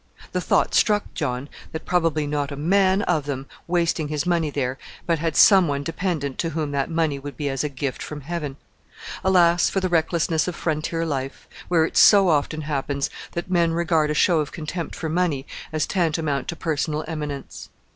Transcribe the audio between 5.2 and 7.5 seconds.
some one dependent to whom that money would be